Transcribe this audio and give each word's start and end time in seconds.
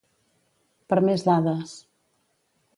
Per 0.95 0.99
més 1.09 1.27
dades. 1.29 1.77